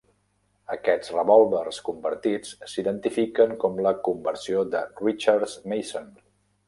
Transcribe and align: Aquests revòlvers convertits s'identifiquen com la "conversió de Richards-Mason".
Aquests 0.75 1.11
revòlvers 1.17 1.81
convertits 1.89 2.55
s'identifiquen 2.71 3.53
com 3.65 3.77
la 3.89 3.93
"conversió 4.09 4.65
de 4.77 4.83
Richards-Mason". 5.03 6.11